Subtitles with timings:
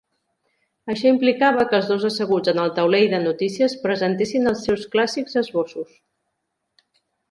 [0.93, 5.43] Això implicava que els dos asseguts en el taulell de notícies, presentessin els seus clàssics
[5.47, 5.97] esbossos.